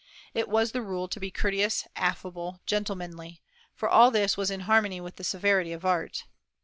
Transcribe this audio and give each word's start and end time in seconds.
It 0.33 0.49
was 0.49 0.71
the 0.71 0.81
rule 0.81 1.07
to 1.07 1.19
be 1.19 1.29
courteous, 1.29 1.87
affable, 1.95 2.59
gentlemanly, 2.65 3.43
for 3.75 3.87
all 3.87 4.09
this 4.09 4.35
was 4.35 4.49
in 4.49 4.61
harmony 4.61 4.99
with 4.99 5.17
the 5.17 5.23
severity 5.23 5.73
of 5.73 5.85
art. 5.85 6.23